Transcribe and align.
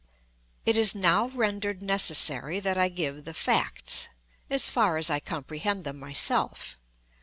It 0.65 0.75
is 0.77 0.95
now 0.95 1.27
rendered 1.27 1.83
necessary 1.83 2.59
that 2.59 2.75
I 2.75 2.89
give 2.89 3.23
the 3.23 3.35
facts—as 3.35 4.67
far 4.67 4.97
as 4.97 5.11
I 5.11 5.19
comprehend 5.19 5.83
them 5.83 5.99
myself. 5.99 6.79